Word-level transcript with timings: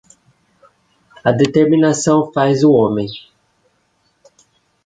A 1.23 1.31
determinação 1.31 2.33
faz 2.33 2.63
o 2.63 2.71
homen. 2.71 3.09